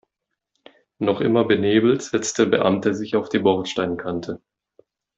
Noch 0.97 1.21
immer 1.21 1.45
benebelt 1.45 2.01
setzt 2.01 2.39
der 2.39 2.47
Beamte 2.47 2.95
sich 2.95 3.15
auf 3.15 3.29
die 3.29 3.37
Bordsteinkante. 3.37 4.41